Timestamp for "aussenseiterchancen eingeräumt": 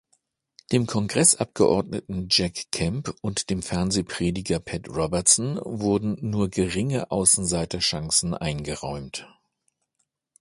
7.11-9.27